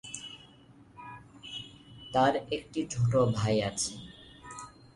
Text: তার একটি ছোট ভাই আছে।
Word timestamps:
তার 2.13 2.33
একটি 2.51 2.81
ছোট 2.89 3.11
ভাই 3.37 3.55
আছে। 3.61 3.91